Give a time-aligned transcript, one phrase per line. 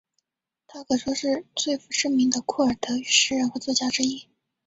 [0.65, 4.27] 她可说是最负盛名的库尔德语诗人和作家之一。